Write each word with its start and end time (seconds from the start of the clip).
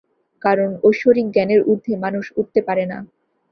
কারণ 0.41 0.69
ঐশ্বরিক 0.83 1.27
জ্ঞানের 1.31 1.61
ঊর্ধ্বে 1.65 1.93
মানুষ 2.05 2.25
উঠতে 2.39 2.59
পারে 2.67 2.83
না। 2.85 2.97